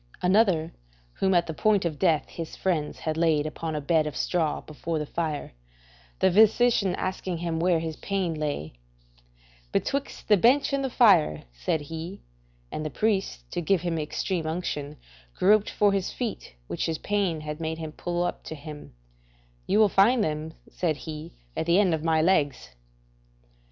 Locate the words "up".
18.23-18.43